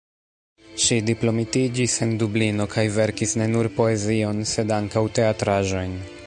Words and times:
Ŝi 0.85 0.95
diplomitiĝis 1.09 1.97
en 2.05 2.15
Dublino, 2.23 2.67
kaj 2.77 2.87
verkis 2.97 3.37
ne 3.43 3.47
nur 3.53 3.71
poezion, 3.77 4.43
sed 4.55 4.75
ankaŭ 4.81 5.05
teatraĵojn. 5.21 5.97